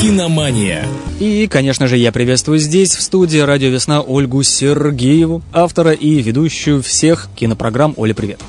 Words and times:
Киномания. 0.00 0.86
И, 1.18 1.46
конечно 1.46 1.86
же, 1.86 1.98
я 1.98 2.10
приветствую 2.10 2.58
здесь, 2.58 2.96
в 2.96 3.02
студии 3.02 3.36
«Радио 3.36 3.68
Весна» 3.68 4.00
Ольгу 4.00 4.42
Сергееву, 4.42 5.42
автора 5.52 5.92
и 5.92 6.22
ведущую 6.22 6.82
всех 6.82 7.28
кинопрограмм. 7.36 7.92
Оля, 7.98 8.14
привет. 8.14 8.40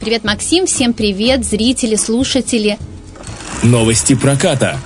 Привет, 0.00 0.24
Максим, 0.24 0.66
всем 0.66 0.92
привет, 0.92 1.44
зрители, 1.46 1.94
слушатели. 1.94 2.76
Новости 3.62 4.16
проката. 4.16 4.80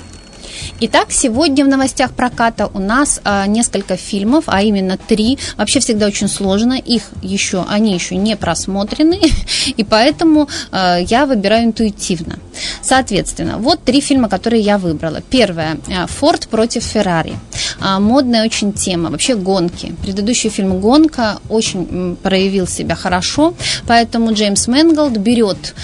Итак, 0.80 1.12
сегодня 1.12 1.64
в 1.64 1.68
новостях 1.68 2.12
проката 2.12 2.68
у 2.74 2.80
нас 2.80 3.20
а, 3.22 3.46
несколько 3.46 3.96
фильмов, 3.96 4.44
а 4.48 4.60
именно 4.60 4.98
три. 4.98 5.38
Вообще 5.56 5.78
всегда 5.78 6.06
очень 6.06 6.26
сложно, 6.26 6.72
их 6.72 7.10
еще, 7.22 7.64
они 7.68 7.94
еще 7.94 8.16
не 8.16 8.36
просмотрены, 8.36 9.20
и 9.76 9.84
поэтому 9.84 10.48
а, 10.72 10.98
я 10.98 11.26
выбираю 11.26 11.66
интуитивно. 11.66 12.40
Соответственно, 12.82 13.58
вот 13.58 13.84
три 13.84 14.00
фильма, 14.00 14.28
которые 14.28 14.62
я 14.62 14.76
выбрала. 14.78 15.20
Первое 15.20 15.78
а, 15.88 16.08
«Форд 16.08 16.48
против 16.48 16.82
Феррари». 16.82 17.36
А, 17.78 18.00
модная 18.00 18.44
очень 18.44 18.72
тема, 18.72 19.10
вообще 19.10 19.36
гонки. 19.36 19.94
Предыдущий 20.02 20.50
фильм 20.50 20.80
«Гонка» 20.80 21.38
очень 21.48 22.16
проявил 22.20 22.66
себя 22.66 22.96
хорошо, 22.96 23.54
поэтому 23.86 24.32
Джеймс 24.32 24.66
Мэнголд 24.66 25.18
берет 25.18 25.74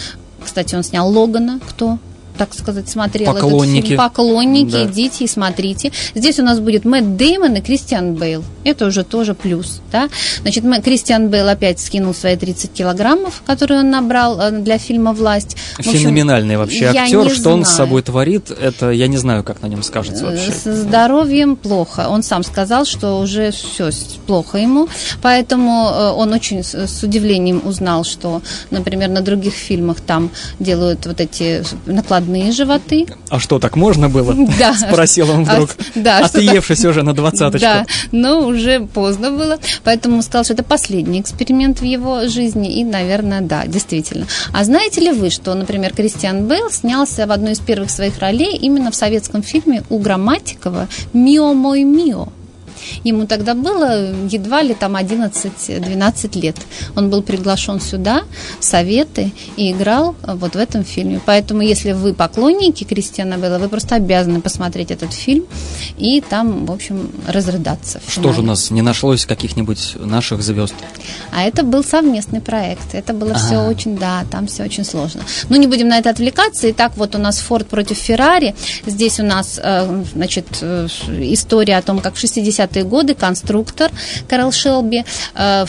кстати, 0.42 0.74
он 0.74 0.82
снял 0.82 1.08
Логана, 1.08 1.60
кто 1.68 1.98
так 2.40 2.54
сказать, 2.54 2.88
смотрел 2.88 3.34
Поклонники. 3.34 3.76
этот 3.80 3.88
фильм. 3.88 3.98
Поклонники, 3.98 4.70
Да. 4.72 4.84
идите 4.86 5.24
и 5.24 5.26
смотрите. 5.26 5.92
Здесь 6.14 6.38
у 6.38 6.42
нас 6.42 6.58
будет 6.58 6.86
Мэтт 6.86 7.16
Деймон 7.16 7.54
и 7.56 7.60
Кристиан 7.60 8.14
Бейл. 8.14 8.42
Это 8.64 8.86
уже 8.86 9.04
тоже 9.04 9.34
плюс, 9.34 9.82
да. 9.92 10.08
Значит, 10.40 10.64
Мэ- 10.64 10.80
Кристиан 10.80 11.28
Бейл 11.28 11.46
опять 11.50 11.80
скинул 11.80 12.14
свои 12.14 12.36
30 12.36 12.72
килограммов, 12.72 13.42
которые 13.46 13.80
он 13.80 13.90
набрал 13.90 14.40
э, 14.40 14.50
для 14.52 14.78
фильма 14.78 15.12
«Власть». 15.12 15.54
В 15.76 15.80
общем, 15.80 15.92
Феноменальный 15.98 16.56
вообще 16.56 16.86
актер. 16.86 17.28
Что 17.30 17.50
он 17.50 17.64
с 17.66 17.68
знаю. 17.68 17.76
собой 17.76 18.00
творит, 18.02 18.50
это 18.50 18.90
я 18.90 19.06
не 19.06 19.18
знаю, 19.18 19.44
как 19.44 19.60
на 19.60 19.66
нем 19.66 19.82
скажется 19.82 20.24
вообще. 20.24 20.50
С 20.50 20.64
здоровьем 20.64 21.56
плохо. 21.56 22.06
Он 22.08 22.22
сам 22.22 22.42
сказал, 22.42 22.86
что 22.86 23.18
уже 23.20 23.50
все 23.50 23.90
плохо 24.26 24.56
ему. 24.56 24.88
Поэтому 25.20 25.90
э, 25.92 26.10
он 26.12 26.32
очень 26.32 26.62
с 26.64 27.02
удивлением 27.02 27.60
узнал, 27.66 28.04
что, 28.04 28.40
например, 28.70 29.10
на 29.10 29.20
других 29.20 29.52
фильмах 29.52 30.00
там 30.00 30.30
делают 30.58 31.04
вот 31.04 31.20
эти 31.20 31.62
накладные 31.84 32.29
животы. 32.52 33.06
А 33.28 33.38
что, 33.38 33.58
так 33.58 33.76
можно 33.76 34.08
было? 34.08 34.34
Да. 34.58 34.74
Спросил 34.74 35.30
он 35.30 35.46
А, 35.48 35.54
вдруг, 35.54 35.70
да, 35.94 36.26
что 36.28 36.38
отъевшись 36.38 36.84
уже 36.84 37.02
на 37.02 37.14
двадцаточку. 37.20 37.60
Да, 37.60 37.86
но 38.12 38.40
уже 38.46 38.80
поздно 38.80 39.30
было. 39.30 39.58
Поэтому 39.84 40.22
сказал, 40.22 40.44
что 40.44 40.54
это 40.54 40.62
последний 40.62 41.20
эксперимент 41.20 41.80
в 41.80 41.84
его 41.84 42.28
жизни. 42.28 42.80
И, 42.80 42.84
наверное, 42.84 43.40
да, 43.40 43.66
действительно. 43.66 44.26
А 44.52 44.64
знаете 44.64 45.00
ли 45.00 45.12
вы, 45.12 45.30
что, 45.30 45.54
например, 45.54 45.94
Кристиан 45.94 46.46
Бейл 46.46 46.70
снялся 46.70 47.26
в 47.26 47.32
одной 47.32 47.52
из 47.52 47.60
первых 47.60 47.90
своих 47.90 48.18
ролей 48.18 48.56
именно 48.56 48.90
в 48.90 48.94
советском 48.94 49.42
фильме 49.42 49.82
у 49.88 49.98
Грамматикова 49.98 50.88
«Мио 51.12 51.54
мой 51.54 51.84
мио». 51.84 52.28
Ему 53.04 53.26
тогда 53.26 53.54
было 53.54 54.14
едва 54.28 54.62
ли 54.62 54.74
там 54.74 54.96
11-12 54.96 56.40
лет. 56.40 56.56
Он 56.96 57.10
был 57.10 57.22
приглашен 57.22 57.80
сюда, 57.80 58.22
в 58.58 58.64
Советы, 58.64 59.32
и 59.56 59.72
играл 59.72 60.14
э, 60.22 60.34
вот 60.34 60.54
в 60.54 60.58
этом 60.58 60.84
фильме. 60.84 61.20
Поэтому, 61.24 61.62
если 61.62 61.92
вы 61.92 62.14
поклонники 62.14 62.84
Кристиана 62.84 63.36
Белла, 63.36 63.58
вы 63.58 63.68
просто 63.68 63.96
обязаны 63.96 64.40
посмотреть 64.40 64.90
этот 64.90 65.12
фильм 65.12 65.44
и 65.98 66.20
там, 66.20 66.66
в 66.66 66.72
общем, 66.72 67.10
разрыдаться. 67.26 68.00
Что 68.08 68.32
же 68.32 68.40
у 68.40 68.44
нас, 68.44 68.70
не 68.70 68.82
нашлось 68.82 69.26
каких-нибудь 69.26 69.96
наших 69.96 70.42
звезд? 70.42 70.74
А 71.32 71.42
это 71.42 71.62
был 71.62 71.84
совместный 71.84 72.40
проект. 72.40 72.94
Это 72.94 73.12
было 73.12 73.34
все 73.34 73.56
А. 73.56 73.68
очень, 73.68 73.96
да, 73.96 74.24
там 74.30 74.46
все 74.46 74.64
очень 74.64 74.84
сложно. 74.84 75.22
Ну, 75.48 75.56
не 75.56 75.66
будем 75.66 75.88
на 75.88 75.98
это 75.98 76.10
отвлекаться. 76.10 76.70
Итак, 76.70 76.92
вот 76.96 77.14
у 77.14 77.18
нас 77.18 77.38
Форд 77.38 77.68
против 77.68 77.96
Феррари. 77.96 78.54
Здесь 78.86 79.20
у 79.20 79.24
нас, 79.24 79.60
э, 79.62 80.04
значит, 80.14 80.46
э, 80.60 80.86
история 81.08 81.76
о 81.76 81.82
том, 81.82 82.00
как 82.00 82.14
в 82.14 82.20
60-е 82.70 82.84
годы 82.84 83.14
конструктор 83.14 83.90
Карл 84.28 84.52
Шелби 84.52 85.04
э, 85.34 85.66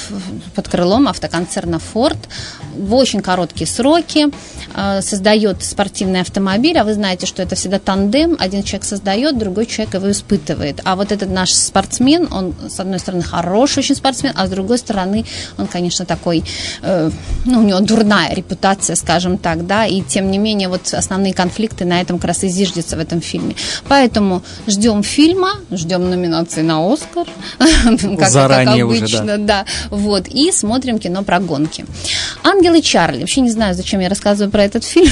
под 0.55 0.69
крылом 0.69 1.07
автоконцерна 1.07 1.79
Форд 1.79 2.17
в 2.75 2.93
очень 2.93 3.21
короткие 3.21 3.67
сроки 3.67 4.27
э, 4.73 5.01
создает 5.01 5.63
спортивный 5.63 6.21
автомобиль, 6.21 6.77
а 6.77 6.83
вы 6.83 6.93
знаете, 6.93 7.25
что 7.25 7.41
это 7.41 7.55
всегда 7.55 7.79
тандем, 7.79 8.37
один 8.39 8.63
человек 8.63 8.85
создает, 8.85 9.37
другой 9.37 9.65
человек 9.65 9.93
его 9.95 10.11
испытывает. 10.11 10.81
А 10.83 10.95
вот 10.95 11.11
этот 11.11 11.29
наш 11.29 11.51
спортсмен, 11.51 12.27
он, 12.31 12.53
с 12.69 12.79
одной 12.79 12.99
стороны, 12.99 13.23
хороший 13.23 13.79
очень 13.79 13.95
спортсмен, 13.95 14.33
а 14.35 14.47
с 14.47 14.49
другой 14.49 14.77
стороны, 14.77 15.25
он, 15.57 15.67
конечно, 15.67 16.05
такой, 16.05 16.43
э, 16.81 17.09
ну, 17.45 17.59
у 17.59 17.63
него 17.63 17.79
дурная 17.79 18.33
репутация, 18.33 18.95
скажем 18.95 19.37
так, 19.37 19.65
да, 19.65 19.85
и 19.85 20.01
тем 20.01 20.31
не 20.31 20.37
менее, 20.37 20.69
вот 20.69 20.93
основные 20.93 21.33
конфликты 21.33 21.85
на 21.85 22.01
этом 22.01 22.17
как 22.17 22.29
раз 22.29 22.43
и 22.43 22.47
зиждятся 22.47 22.95
в 22.95 22.99
этом 22.99 23.21
фильме. 23.21 23.55
Поэтому 23.87 24.43
ждем 24.67 25.03
фильма, 25.03 25.53
ждем 25.71 26.09
номинации 26.09 26.61
на 26.61 26.85
Оскар, 26.91 27.27
как- 27.57 28.17
как 28.19 28.29
Заранее 28.29 28.85
уже, 28.85 28.99
обычно, 28.99 29.37
да. 29.37 29.37
да, 29.37 29.65
вот, 29.89 30.27
и 30.27 30.51
смотрим 30.51 30.99
кино 30.99 31.23
про 31.23 31.39
гонки. 31.39 31.85
«Ангелы 32.43 32.81
Чарли». 32.81 33.21
Вообще 33.21 33.41
не 33.41 33.49
знаю, 33.51 33.75
зачем 33.75 33.99
я 33.99 34.09
рассказываю 34.09 34.51
про 34.51 34.63
этот 34.63 34.83
фильм. 34.83 35.11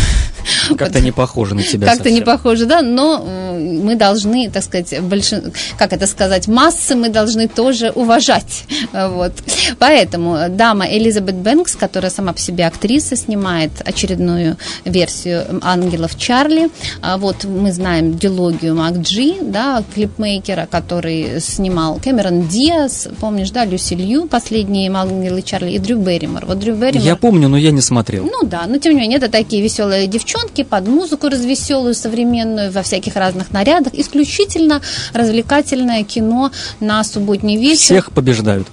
Как-то 0.77 0.99
не 1.01 1.11
похоже 1.11 1.55
на 1.55 1.63
тебя 1.63 1.87
Как-то 1.87 2.09
не 2.11 2.21
похоже, 2.21 2.65
да, 2.65 2.81
но 2.81 3.48
мы 3.59 3.95
должны, 3.95 4.49
так 4.49 4.63
сказать, 4.63 4.99
большин... 5.01 5.53
как 5.77 5.93
это 5.93 6.07
сказать, 6.07 6.47
массы 6.47 6.95
мы 6.95 7.09
должны 7.09 7.47
тоже 7.47 7.91
уважать. 7.91 8.63
Вот. 8.93 9.33
Поэтому 9.77 10.37
дама 10.49 10.87
Элизабет 10.87 11.35
Бэнкс, 11.35 11.75
которая 11.75 12.11
сама 12.11 12.33
по 12.33 12.39
себе 12.39 12.65
актриса, 12.65 13.15
снимает 13.15 13.71
очередную 13.85 14.57
версию 14.85 15.59
«Ангелов 15.61 16.17
Чарли». 16.17 16.69
А 17.01 17.17
Вот 17.17 17.43
мы 17.43 17.71
знаем 17.73 18.17
дилогию 18.17 18.75
МакДжи, 18.75 19.35
да, 19.41 19.83
клипмейкера, 19.93 20.67
который 20.69 21.41
снимал 21.41 21.99
Кэмерон 22.03 22.47
Диас, 22.47 23.07
помнишь, 23.19 23.51
да, 23.51 23.65
Люси 23.65 23.93
Лью, 23.93 24.27
последние 24.27 24.89
«Ангелы 24.91 25.41
Чарли» 25.41 25.71
и 25.71 25.79
Дрю 25.79 25.99
Берримор. 25.99 26.45
Вот 26.45 26.59
Дрю 26.59 26.75
Берримор... 26.75 27.05
Я 27.05 27.15
помню, 27.15 27.49
но 27.49 27.57
я 27.57 27.71
не 27.71 27.81
смотрел. 27.81 28.23
Ну 28.23 28.47
да, 28.47 28.63
но 28.67 28.77
тем 28.77 28.93
не 28.93 29.01
менее, 29.01 29.17
это 29.17 29.29
такие 29.29 29.61
веселые 29.61 30.07
девчонки 30.07 30.63
под 30.63 30.87
музыку 30.87 31.27
развеселую, 31.29 31.93
современную, 31.93 32.71
во 32.71 32.83
всяких 32.83 33.15
разных 33.15 33.48
нарядах. 33.53 33.93
Исключительно 33.93 34.81
развлекательное 35.13 36.03
кино 36.03 36.51
на 36.79 37.03
субботний 37.03 37.57
вечер. 37.57 37.95
Всех 37.95 38.11
побеждают. 38.11 38.67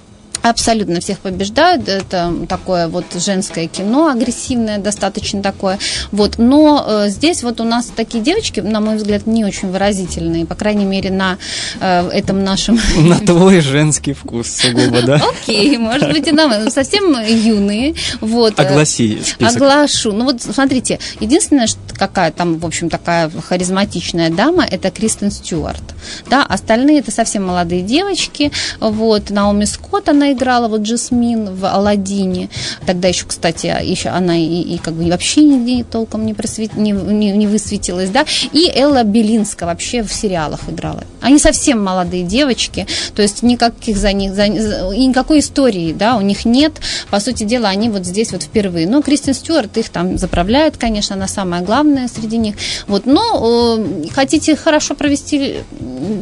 Абсолютно 0.49 0.99
всех 0.99 1.19
побеждают. 1.19 1.87
Это 1.87 2.33
такое 2.47 2.87
вот 2.87 3.05
женское 3.15 3.67
кино, 3.67 4.07
агрессивное 4.07 4.77
достаточно 4.77 5.41
такое. 5.41 5.77
Вот. 6.11 6.37
Но 6.37 6.85
э, 6.87 7.09
здесь 7.09 7.43
вот 7.43 7.59
у 7.59 7.63
нас 7.63 7.91
такие 7.95 8.23
девочки, 8.23 8.59
на 8.59 8.79
мой 8.79 8.97
взгляд, 8.97 9.27
не 9.27 9.43
очень 9.45 9.69
выразительные. 9.69 10.45
По 10.45 10.55
крайней 10.55 10.85
мере, 10.85 11.11
на 11.11 11.37
э, 11.79 12.09
этом 12.09 12.43
нашем 12.43 12.79
На 12.97 13.19
твой 13.19 13.61
женский 13.61 14.13
вкус 14.13 14.47
сугубо, 14.47 15.01
да? 15.01 15.21
Окей, 15.29 15.77
может 15.77 16.11
быть, 16.11 16.27
и 16.27 16.31
нам 16.31 16.69
совсем 16.69 17.19
юные. 17.21 17.95
Вот. 18.21 18.59
Огласи 18.59 19.19
список. 19.23 19.55
Оглашу. 19.55 20.11
Ну 20.11 20.25
вот 20.25 20.41
смотрите, 20.41 20.99
единственное, 21.19 21.67
что 21.67 21.79
какая 21.97 22.31
там, 22.31 22.57
в 22.59 22.65
общем, 22.65 22.89
такая 22.89 23.29
харизматичная 23.29 24.29
дама, 24.29 24.65
это 24.65 24.91
Кристен 24.91 25.31
Стюарт. 25.31 25.83
Да, 26.29 26.43
остальные 26.43 26.99
это 26.99 27.11
совсем 27.11 27.45
молодые 27.45 27.81
девочки. 27.81 28.51
Вот, 28.79 29.29
Наоми 29.29 29.65
Скотт, 29.65 30.09
она 30.09 30.31
играла, 30.37 30.67
вот 30.67 30.81
Джасмин 30.81 31.55
в 31.55 31.65
Алладине. 31.65 32.49
Тогда 32.85 33.07
еще, 33.07 33.25
кстати, 33.25 33.67
еще 33.83 34.09
она 34.09 34.37
и, 34.37 34.61
и 34.61 34.77
как 34.77 34.93
бы 34.93 35.09
вообще 35.09 35.41
нигде 35.41 35.83
толком 35.83 36.25
не, 36.25 36.33
просвет... 36.33 36.75
не, 36.75 36.91
не, 36.91 37.31
не 37.31 37.47
высветилась, 37.47 38.09
да. 38.09 38.25
И 38.53 38.71
Элла 38.73 39.03
Белинска 39.03 39.65
вообще 39.65 40.03
в 40.03 40.13
сериалах 40.13 40.61
играла. 40.69 41.03
Они 41.21 41.39
совсем 41.39 41.83
молодые 41.83 42.23
девочки, 42.23 42.87
то 43.15 43.21
есть 43.21 43.43
никаких 43.43 43.97
за 43.97 44.13
них, 44.13 44.33
за, 44.33 44.47
никакой 44.47 45.39
истории, 45.39 45.93
да, 45.93 46.15
у 46.15 46.21
них 46.21 46.45
нет. 46.45 46.73
По 47.09 47.19
сути 47.19 47.43
дела, 47.43 47.69
они 47.69 47.89
вот 47.89 48.05
здесь 48.05 48.31
вот 48.31 48.43
впервые. 48.43 48.87
Но 48.87 49.01
Кристин 49.01 49.33
Стюарт 49.33 49.77
их 49.77 49.89
там 49.89 50.17
заправляет, 50.17 50.77
конечно, 50.77 51.15
она 51.15 51.27
самая 51.27 51.61
главная 51.61 52.07
среди 52.07 52.37
них. 52.37 52.55
Вот, 52.87 53.05
но 53.05 53.77
э, 53.79 54.07
хотите 54.13 54.55
хорошо 54.55 54.95
провести 54.95 55.57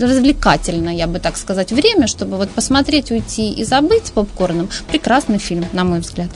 развлекательно, 0.02 0.90
я 0.90 1.08
бы 1.08 1.20
так 1.20 1.38
сказать, 1.38 1.72
время, 1.72 2.08
чтобы 2.08 2.38
вот 2.38 2.50
посмотреть, 2.50 3.12
уйти 3.12 3.52
и 3.52 3.64
забыть 3.64 3.95
с 4.04 4.12
попкорном. 4.12 4.70
Прекрасный 4.88 5.38
фильм, 5.38 5.66
на 5.74 5.84
мой 5.84 6.00
взгляд. 6.00 6.30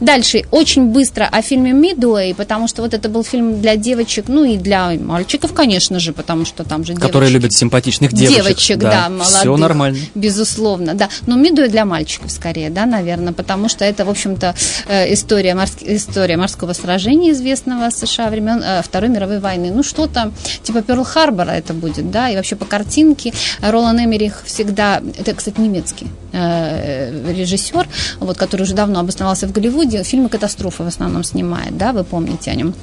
Дальше, 0.00 0.44
очень 0.50 0.86
быстро 0.86 1.24
о 1.24 1.42
фильме 1.42 1.72
«Мидуэй», 1.72 2.34
потому 2.34 2.68
что 2.68 2.82
вот 2.82 2.94
это 2.94 3.08
был 3.08 3.24
фильм 3.24 3.60
для 3.60 3.76
девочек, 3.76 4.26
ну 4.28 4.44
и 4.44 4.56
для 4.56 4.90
мальчиков, 4.92 5.52
конечно 5.52 5.98
же, 5.98 6.12
потому 6.12 6.44
что 6.44 6.64
там 6.64 6.84
же 6.84 6.94
Которые 6.94 7.30
девочки. 7.30 7.32
любят 7.32 7.52
симпатичных 7.52 8.12
девочек. 8.12 8.44
Девочек, 8.44 8.78
да, 8.78 9.08
молодых. 9.08 9.38
Все 9.40 9.56
нормально. 9.56 9.98
Безусловно, 10.14 10.94
да. 10.94 11.08
Но 11.26 11.36
Мидуэй 11.36 11.68
для 11.68 11.84
мальчиков 11.84 12.30
скорее, 12.30 12.70
да, 12.70 12.86
наверное, 12.86 13.32
потому 13.32 13.68
что 13.68 13.84
это, 13.84 14.04
в 14.04 14.10
общем-то, 14.10 14.54
э, 14.88 15.12
история, 15.14 15.54
морс- 15.54 15.78
история 15.80 16.36
морского 16.36 16.72
сражения 16.74 17.32
известного 17.32 17.90
США 17.90 18.28
времен 18.30 18.62
э, 18.62 18.82
Второй 18.82 19.08
мировой 19.10 19.40
войны. 19.40 19.72
Ну, 19.74 19.82
что-то 19.82 20.32
типа 20.62 20.78
Перл-Харбора 20.78 21.50
это 21.52 21.72
будет, 21.74 22.10
да, 22.10 22.28
и 22.30 22.36
вообще 22.36 22.56
по 22.56 22.64
картинке 22.64 23.32
Ролан 23.60 23.98
Эмерих 24.04 24.42
всегда, 24.44 25.00
это, 25.18 25.34
кстати, 25.34 25.58
немецкий 25.60 26.06
э, 26.32 27.32
режиссер, 27.32 27.88
вот, 28.20 28.36
который 28.36 28.62
уже 28.62 28.74
давно 28.74 29.00
обосновался 29.00 29.46
в 29.46 29.52
Голливуде, 29.52 29.87
фильмы 29.90 30.28
катастрофы 30.28 30.84
в 30.84 30.86
основном 30.86 31.24
снимает, 31.24 31.76
да, 31.76 31.92
вы 31.92 32.04
помните 32.04 32.50
о 32.50 32.54
нем. 32.54 32.74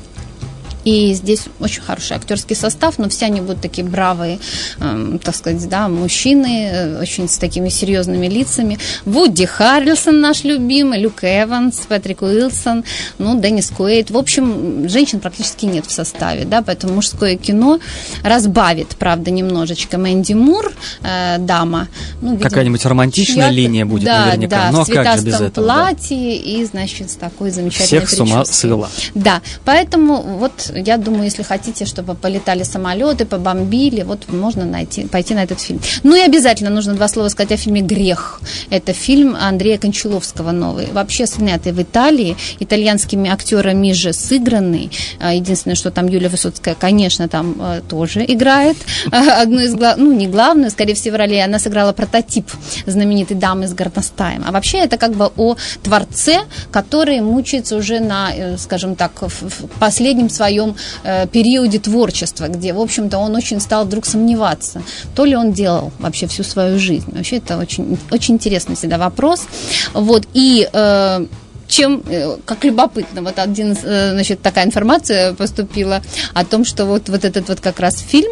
И 0.85 1.13
здесь 1.13 1.45
очень 1.59 1.81
хороший 1.81 2.15
актерский 2.15 2.55
состав, 2.55 2.99
но 2.99 3.09
все 3.09 3.25
они 3.25 3.41
будут 3.41 3.61
такие 3.61 3.85
бравые, 3.85 4.39
э, 4.79 5.17
так 5.23 5.35
сказать, 5.35 5.67
да, 5.67 5.89
мужчины, 5.89 6.69
э, 6.71 7.01
очень 7.01 7.27
с 7.27 7.39
такими 7.39 7.69
серьезными 7.69 8.27
лицами. 8.27 8.77
Вуди 9.03 9.45
Харрельсон 9.45 10.21
наш 10.21 10.43
любимый, 10.43 10.99
Люк 10.99 11.23
Эванс, 11.23 11.77
Патрик 11.87 12.21
Уилсон, 12.21 12.83
ну, 13.17 13.41
Деннис 13.41 13.71
Куэйт. 13.71 14.11
В 14.11 14.17
общем, 14.17 14.87
женщин 14.87 15.19
практически 15.19 15.65
нет 15.65 15.87
в 15.87 15.91
составе, 15.91 16.45
да, 16.45 16.61
поэтому 16.61 16.93
мужское 16.93 17.35
кино 17.35 17.79
разбавит, 18.23 18.89
правда, 18.89 19.31
немножечко 19.31 19.97
Мэнди 19.97 20.33
Мур, 20.33 20.71
э, 21.01 21.37
дама. 21.39 21.87
Ну, 22.21 22.37
Какая-нибудь 22.37 22.85
романтичная 22.85 23.49
линия 23.49 23.85
будет 23.85 24.05
да, 24.05 24.25
наверняка. 24.27 24.55
Да, 24.55 24.71
Но 24.71 24.85
в 24.85 24.89
как 24.89 25.17
же 25.17 25.25
без 25.25 25.41
этого? 25.41 25.65
платье 25.65 26.15
да. 26.17 26.51
и, 26.51 26.63
значит, 26.65 27.09
с 27.09 27.15
такой 27.15 27.49
замечательной 27.49 28.05
Всех 28.05 28.09
с 28.09 28.19
ума 28.19 28.45
свела. 28.45 28.89
Да, 29.15 29.41
поэтому 29.63 30.21
вот 30.21 30.74
я 30.75 30.97
думаю, 30.97 31.23
если 31.23 31.43
хотите, 31.43 31.85
чтобы 31.85 32.15
полетали 32.15 32.63
самолеты, 32.63 33.25
побомбили, 33.25 34.03
вот 34.03 34.31
можно 34.31 34.65
найти, 34.65 35.05
пойти 35.05 35.33
на 35.33 35.43
этот 35.43 35.59
фильм. 35.59 35.79
Ну 36.03 36.15
и 36.15 36.21
обязательно 36.21 36.69
нужно 36.69 36.93
два 36.93 37.07
слова 37.07 37.29
сказать 37.29 37.51
о 37.51 37.57
фильме 37.57 37.81
«Грех». 37.81 38.41
Это 38.69 38.93
фильм 38.93 39.35
Андрея 39.39 39.77
Кончаловского 39.77 40.51
новый. 40.51 40.87
Вообще 40.91 41.25
снятый 41.27 41.71
в 41.71 41.81
Италии, 41.81 42.35
итальянскими 42.59 43.29
актерами 43.29 43.93
же 43.93 44.13
сыгранный. 44.13 44.91
А, 45.19 45.33
единственное, 45.33 45.75
что 45.75 45.91
там 45.91 46.07
Юлия 46.07 46.29
Высоцкая, 46.29 46.75
конечно, 46.75 47.27
там 47.27 47.55
э, 47.59 47.81
тоже 47.87 48.25
играет. 48.27 48.77
Одну 49.11 49.59
из 49.61 49.75
глав... 49.75 49.97
ну 49.97 50.11
не 50.11 50.27
главную, 50.27 50.71
скорее 50.71 50.93
всего, 50.93 51.17
роли 51.17 51.35
она 51.35 51.59
сыграла 51.59 51.93
прототип 51.93 52.49
знаменитой 52.85 53.37
дамы 53.37 53.67
с 53.67 53.73
горностаем. 53.73 54.43
А 54.45 54.51
вообще 54.51 54.79
это 54.79 54.97
как 54.97 55.13
бы 55.13 55.31
о 55.37 55.55
творце, 55.83 56.41
который 56.71 57.21
мучается 57.21 57.75
уже 57.75 57.99
на, 57.99 58.31
э, 58.33 58.57
скажем 58.57 58.95
так, 58.95 59.21
в 59.21 59.67
последнем 59.79 60.29
своем 60.29 60.64
э, 61.03 61.27
периоде 61.27 61.79
творчества, 61.79 62.47
где, 62.47 62.73
в 62.73 62.79
общем-то, 62.79 63.17
он 63.17 63.35
очень 63.35 63.59
стал 63.59 63.85
вдруг 63.85 64.05
сомневаться, 64.05 64.81
то 65.15 65.25
ли 65.25 65.35
он 65.35 65.51
делал 65.51 65.91
вообще 65.99 66.27
всю 66.27 66.43
свою 66.43 66.79
жизнь. 66.79 67.11
Вообще 67.11 67.37
это 67.37 67.57
очень, 67.57 67.97
очень 68.11 68.35
интересный 68.35 68.75
всегда 68.75 68.97
вопрос. 68.97 69.45
Вот, 69.93 70.27
и 70.33 70.67
э, 70.71 71.25
чем, 71.67 72.03
э, 72.07 72.37
как 72.45 72.63
любопытно, 72.63 73.21
вот 73.21 73.39
один, 73.39 73.75
э, 73.83 74.11
значит, 74.13 74.41
такая 74.41 74.65
информация 74.65 75.33
поступила 75.33 76.01
о 76.33 76.45
том, 76.45 76.65
что 76.65 76.85
вот, 76.85 77.09
вот 77.09 77.25
этот 77.25 77.49
вот 77.49 77.59
как 77.59 77.79
раз 77.79 77.99
фильм 77.99 78.31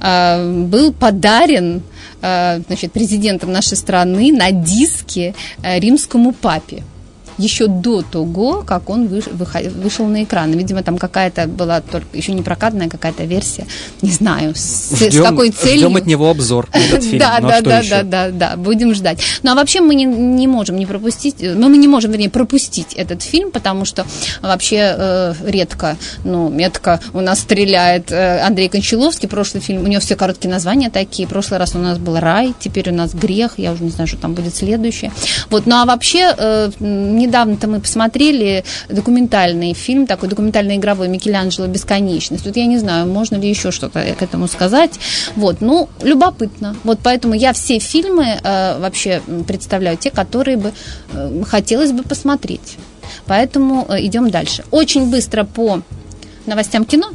э, 0.00 0.64
был 0.66 0.92
подарен 0.92 1.82
э, 2.22 2.60
значит, 2.66 2.92
президентом 2.92 3.52
нашей 3.52 3.76
страны 3.76 4.32
на 4.32 4.50
диске 4.50 5.34
э, 5.62 5.78
римскому 5.80 6.32
папе 6.32 6.82
еще 7.38 7.66
до 7.66 8.02
того, 8.02 8.62
как 8.66 8.90
он 8.90 9.06
вышел 9.08 10.06
на 10.06 10.24
экран. 10.24 10.52
Видимо, 10.52 10.82
там 10.82 10.98
какая-то 10.98 11.46
была 11.46 11.80
только 11.80 12.16
еще 12.16 12.32
не 12.32 12.42
прокатная 12.42 12.88
какая-то 12.88 13.24
версия, 13.24 13.66
не 14.02 14.10
знаю, 14.10 14.54
с, 14.54 14.96
ждем, 14.96 15.10
с 15.10 15.26
какой 15.26 15.50
целью. 15.50 15.78
Ждем 15.78 15.96
от 15.96 16.06
него 16.06 16.30
обзор. 16.30 16.68
Да, 17.14 17.38
ну, 17.40 17.48
а 17.48 17.60
да, 17.60 17.60
да, 17.60 17.82
да, 17.82 18.02
да, 18.02 18.30
да, 18.30 18.56
будем 18.56 18.94
ждать. 18.94 19.20
Ну 19.42 19.52
а 19.52 19.54
вообще 19.54 19.80
мы 19.80 19.94
не, 19.94 20.04
не 20.04 20.46
можем 20.46 20.76
не 20.76 20.86
пропустить, 20.86 21.36
ну 21.40 21.68
мы 21.68 21.76
не 21.76 21.88
можем, 21.88 22.10
вернее, 22.10 22.30
пропустить 22.30 22.94
этот 22.94 23.22
фильм, 23.22 23.50
потому 23.50 23.84
что 23.84 24.06
вообще 24.42 24.94
э, 24.96 25.34
редко, 25.44 25.96
ну, 26.24 26.48
метко 26.48 27.00
у 27.12 27.20
нас 27.20 27.40
стреляет 27.40 28.10
э, 28.10 28.40
Андрей 28.40 28.68
Кончаловский, 28.68 29.28
прошлый 29.28 29.62
фильм, 29.62 29.84
у 29.84 29.86
него 29.86 30.00
все 30.00 30.16
короткие 30.16 30.50
названия 30.50 30.90
такие, 30.90 31.28
прошлый 31.28 31.58
раз 31.58 31.74
у 31.74 31.78
нас 31.78 31.98
был 31.98 32.18
«Рай», 32.18 32.54
теперь 32.58 32.90
у 32.90 32.94
нас 32.94 33.14
«Грех», 33.14 33.54
я 33.58 33.72
уже 33.72 33.84
не 33.84 33.90
знаю, 33.90 34.08
что 34.08 34.16
там 34.16 34.34
будет 34.34 34.54
следующее. 34.54 35.12
Вот, 35.50 35.66
ну 35.66 35.76
а 35.76 35.84
вообще 35.84 36.34
э, 36.36 36.70
недавно-то 37.26 37.66
мы 37.66 37.80
посмотрели 37.80 38.64
документальный 38.88 39.74
фильм, 39.74 40.06
такой 40.06 40.28
документально-игровой 40.28 41.08
Микеланджело 41.08 41.66
«Бесконечность». 41.66 42.44
Тут 42.44 42.56
я 42.56 42.66
не 42.66 42.78
знаю, 42.78 43.06
можно 43.06 43.36
ли 43.36 43.48
еще 43.48 43.70
что-то 43.70 44.00
к 44.18 44.22
этому 44.22 44.48
сказать. 44.48 44.92
Вот, 45.36 45.60
ну, 45.60 45.88
любопытно. 46.02 46.76
Вот 46.84 46.98
поэтому 47.02 47.34
я 47.34 47.52
все 47.52 47.78
фильмы 47.78 48.38
э, 48.42 48.78
вообще 48.78 49.22
представляю, 49.46 49.96
те, 49.96 50.10
которые 50.10 50.56
бы 50.56 50.72
э, 51.12 51.42
хотелось 51.46 51.92
бы 51.92 52.02
посмотреть. 52.02 52.76
Поэтому 53.26 53.86
э, 53.88 54.04
идем 54.06 54.30
дальше. 54.30 54.64
Очень 54.70 55.10
быстро 55.10 55.44
по 55.44 55.82
новостям 56.46 56.84
кино 56.84 57.10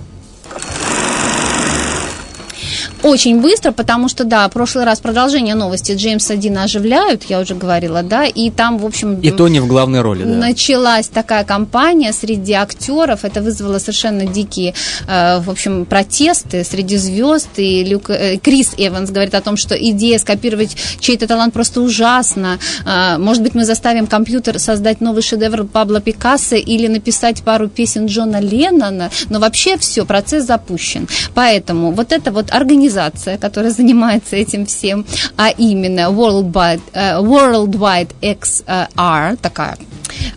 очень 3.04 3.42
быстро, 3.42 3.72
потому 3.72 4.10
что, 4.10 4.24
да, 4.24 4.48
в 4.48 4.51
прошлый 4.51 4.86
раз 4.86 5.00
продолжение 5.00 5.56
новости 5.56 5.94
Джеймса 5.94 6.36
Дина 6.36 6.63
оживляют, 6.63 7.24
я 7.30 7.40
уже 7.40 7.56
говорила, 7.56 8.04
да, 8.04 8.25
и 8.25 8.50
там, 8.51 8.78
в 8.78 8.86
общем... 8.86 9.19
И 9.22 9.31
то 9.31 9.48
не 9.48 9.60
в 9.60 9.68
главной 9.68 10.01
роли, 10.01 10.24
да. 10.24 10.30
Началась 10.30 11.07
такая 11.07 11.44
кампания 11.44 12.12
среди 12.13 12.54
актеров, 12.54 13.24
это 13.24 13.42
вызвало 13.42 13.80
совершенно 13.80 14.25
дикие, 14.25 14.74
э, 15.07 15.40
в 15.40 15.50
общем, 15.50 15.86
протесты 15.86 16.63
среди 16.63 16.98
звезд, 16.98 17.50
и 17.57 17.84
Люк, 17.84 18.10
э, 18.10 18.38
Крис 18.38 18.72
Эванс 18.78 19.12
говорит 19.12 19.34
о 19.36 19.42
том, 19.42 19.57
что 19.57 19.75
идея 19.75 20.19
скопировать 20.19 20.75
чей-то 21.00 21.28
талант 21.28 21.54
просто 21.54 21.81
ужасна. 21.81 22.60
Э, 22.86 23.18
может 23.18 23.44
быть, 23.44 23.56
мы 23.56 23.66
заставим 23.66 24.07
компьютер 24.07 24.60
создать 24.60 25.01
новый 25.01 25.22
шедевр 25.22 25.66
Пабло 25.66 26.01
Пикассо 26.01 26.56
или 26.56 26.88
написать 26.88 27.44
пару 27.44 27.69
песен 27.69 28.07
Джона 28.07 28.40
Леннона, 28.42 29.10
но 29.30 29.40
вообще 29.40 29.78
все, 29.78 30.06
процесс 30.06 30.46
запущен. 30.46 31.07
Поэтому 31.34 31.92
вот 31.92 32.12
это 32.12 32.31
вот 32.31 32.48
организация 32.51 32.88
организация, 32.89 33.38
которая 33.38 33.71
занимается 33.71 34.36
этим 34.36 34.65
всем, 34.65 35.06
а 35.38 35.50
именно 35.50 36.09
Worldwide, 36.12 36.81
uh, 36.94 37.21
Worldwide 37.24 38.09
XR, 38.21 39.38
такая 39.41 39.77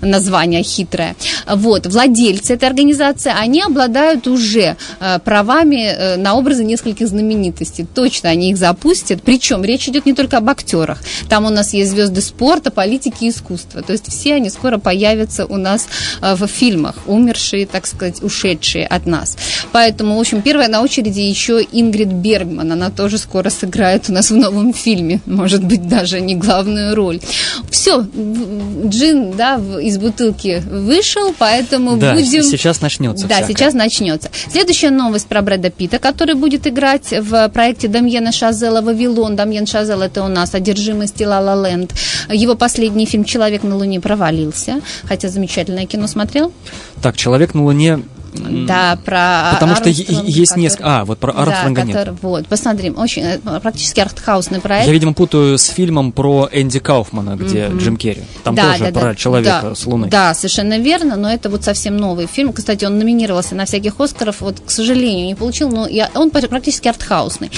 название 0.00 0.62
хитрое. 0.62 1.16
Вот, 1.46 1.86
владельцы 1.86 2.54
этой 2.54 2.68
организации, 2.68 3.32
они 3.34 3.62
обладают 3.62 4.26
уже 4.26 4.76
э, 5.00 5.18
правами 5.24 5.86
э, 5.86 6.16
на 6.16 6.34
образы 6.34 6.64
нескольких 6.64 7.08
знаменитостей. 7.08 7.86
Точно 7.94 8.30
они 8.30 8.50
их 8.50 8.56
запустят. 8.56 9.22
Причем 9.22 9.64
речь 9.64 9.88
идет 9.88 10.06
не 10.06 10.14
только 10.14 10.38
об 10.38 10.48
актерах. 10.48 10.98
Там 11.28 11.46
у 11.46 11.50
нас 11.50 11.72
есть 11.72 11.90
звезды 11.90 12.20
спорта, 12.20 12.70
политики 12.70 13.24
и 13.24 13.30
искусства. 13.30 13.82
То 13.82 13.92
есть 13.92 14.08
все 14.08 14.34
они 14.34 14.50
скоро 14.50 14.78
появятся 14.78 15.46
у 15.46 15.56
нас 15.56 15.86
э, 16.20 16.34
в 16.34 16.46
фильмах, 16.46 16.96
умершие, 17.06 17.66
так 17.66 17.86
сказать, 17.86 18.22
ушедшие 18.22 18.86
от 18.86 19.06
нас. 19.06 19.36
Поэтому, 19.72 20.16
в 20.16 20.20
общем, 20.20 20.42
первая 20.42 20.68
на 20.68 20.82
очереди 20.82 21.20
еще 21.20 21.64
Ингрид 21.72 22.08
Бергман. 22.08 22.72
Она 22.72 22.90
тоже 22.90 23.18
скоро 23.18 23.50
сыграет 23.50 24.08
у 24.08 24.12
нас 24.12 24.30
в 24.30 24.36
новом 24.36 24.72
фильме. 24.72 25.20
Может 25.26 25.64
быть, 25.64 25.88
даже 25.88 26.20
не 26.20 26.34
главную 26.34 26.94
роль. 26.94 27.20
Все, 27.72 28.06
Джин, 28.86 29.32
да, 29.34 29.58
из 29.80 29.96
бутылки 29.96 30.62
вышел, 30.70 31.34
поэтому 31.38 31.96
да, 31.96 32.12
будем... 32.14 32.42
сейчас 32.42 32.82
начнется 32.82 33.26
Да, 33.26 33.36
всякое. 33.36 33.54
сейчас 33.54 33.74
начнется. 33.74 34.30
Следующая 34.50 34.90
новость 34.90 35.26
про 35.26 35.40
Брэда 35.40 35.70
Питта, 35.70 35.98
который 35.98 36.34
будет 36.34 36.66
играть 36.66 37.12
в 37.18 37.48
проекте 37.48 37.88
Дамьена 37.88 38.30
Шазела 38.30 38.82
«Вавилон». 38.82 39.36
Дамьен 39.36 39.66
Шазел– 39.66 40.00
это 40.02 40.22
у 40.22 40.28
нас 40.28 40.54
одержимость 40.54 41.20
Ла 41.22 41.40
Ла 41.40 41.66
Ленд. 41.66 41.94
Его 42.30 42.56
последний 42.56 43.06
фильм 43.06 43.24
«Человек 43.24 43.62
на 43.62 43.74
Луне» 43.76 44.00
провалился, 44.00 44.82
хотя 45.04 45.30
замечательное 45.30 45.86
кино 45.86 46.06
смотрел. 46.06 46.52
Так, 47.02 47.16
«Человек 47.16 47.54
на 47.54 47.64
Луне» 47.64 48.00
Да, 48.32 48.98
про 49.04 49.50
Потому 49.54 49.76
что 49.76 49.88
есть 49.88 50.56
несколько... 50.56 51.00
А, 51.00 51.04
вот 51.04 51.18
про 51.18 51.32
Армстронга 51.32 51.82
да, 51.82 51.86
нет. 51.86 52.12
Вот, 52.22 52.46
посмотрим. 52.46 52.98
Очень, 52.98 53.22
э, 53.22 53.38
практически 53.60 54.00
артхаусный 54.00 54.60
проект. 54.60 54.86
Я, 54.86 54.92
видимо, 54.92 55.12
путаю 55.12 55.58
с 55.58 55.66
фильмом 55.66 56.12
про 56.12 56.48
Энди 56.52 56.78
Кауфмана, 56.78 57.36
где 57.36 57.64
mm-hmm. 57.64 57.78
Джим 57.78 57.96
Керри. 57.96 58.22
Там 58.44 58.54
да, 58.54 58.72
тоже 58.72 58.84
да, 58.90 59.00
про 59.00 59.08
да, 59.10 59.14
человека 59.14 59.60
да, 59.62 59.74
с 59.74 59.86
Луны. 59.86 60.08
Да, 60.08 60.34
совершенно 60.34 60.78
верно, 60.78 61.16
но 61.16 61.32
это 61.32 61.50
вот 61.50 61.64
совсем 61.64 61.96
новый 61.96 62.26
фильм. 62.26 62.52
Кстати, 62.52 62.84
он 62.84 62.98
номинировался 62.98 63.54
на 63.54 63.66
всяких 63.66 64.00
Оскаров, 64.00 64.40
вот, 64.40 64.60
к 64.64 64.70
сожалению, 64.70 65.26
не 65.26 65.34
получил, 65.34 65.70
но 65.70 65.86
я, 65.86 66.10
он 66.14 66.30
практически 66.30 66.88
артхаусный. 66.88 67.50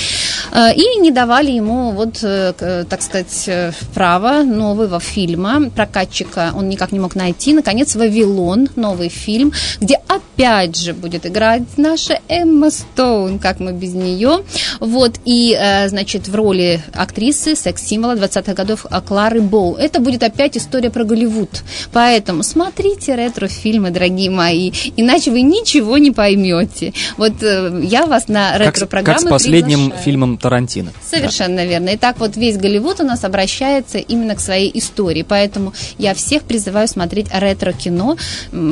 Э, 0.52 0.74
и 0.74 1.00
не 1.00 1.10
давали 1.10 1.50
ему, 1.52 1.92
вот, 1.92 2.18
э, 2.22 2.84
так 2.88 3.02
сказать, 3.02 3.48
право 3.94 4.42
нового 4.42 5.00
фильма. 5.00 5.70
Прокатчика 5.70 6.52
он 6.54 6.68
никак 6.68 6.92
не 6.92 7.00
мог 7.00 7.14
найти. 7.14 7.52
Наконец, 7.52 7.94
«Вавилон», 7.94 8.68
новый 8.76 9.08
фильм, 9.08 9.52
где 9.80 9.98
опять 10.08 10.63
же 10.72 10.94
будет 10.94 11.26
играть 11.26 11.62
наша 11.76 12.20
Эмма 12.28 12.70
Стоун, 12.70 13.38
как 13.38 13.60
мы 13.60 13.72
без 13.72 13.94
нее. 13.94 14.44
Вот, 14.80 15.14
и, 15.24 15.56
э, 15.58 15.88
значит, 15.88 16.28
в 16.28 16.34
роли 16.34 16.82
актрисы 16.94 17.56
секс-символа 17.56 18.14
20-х 18.16 18.54
годов 18.54 18.86
Клары 19.06 19.40
Боу. 19.40 19.74
Это 19.74 20.00
будет 20.00 20.22
опять 20.22 20.56
история 20.56 20.90
про 20.90 21.04
Голливуд. 21.04 21.62
Поэтому 21.92 22.42
смотрите 22.42 23.14
ретро-фильмы, 23.14 23.90
дорогие 23.90 24.30
мои, 24.30 24.72
иначе 24.96 25.30
вы 25.30 25.42
ничего 25.42 25.98
не 25.98 26.10
поймете. 26.10 26.92
Вот 27.16 27.42
э, 27.42 27.80
я 27.82 28.06
вас 28.06 28.28
на 28.28 28.56
ретро-программы 28.58 29.20
Как 29.20 29.28
с 29.28 29.30
последним 29.30 29.78
приглашаю. 29.80 30.04
фильмом 30.04 30.38
Тарантино. 30.38 30.92
Совершенно 31.08 31.56
да. 31.56 31.64
верно. 31.64 31.88
И 31.90 31.96
так 31.96 32.18
вот 32.18 32.36
весь 32.36 32.56
Голливуд 32.56 33.00
у 33.00 33.04
нас 33.04 33.24
обращается 33.24 33.98
именно 33.98 34.34
к 34.34 34.40
своей 34.40 34.70
истории. 34.78 35.24
Поэтому 35.26 35.72
я 35.98 36.14
всех 36.14 36.42
призываю 36.42 36.88
смотреть 36.88 37.26
ретро-кино, 37.32 38.16